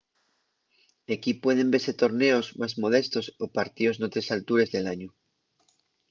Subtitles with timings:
[1.15, 5.09] equí pueden vese torneos más modestos o partíos n’otres altures del añu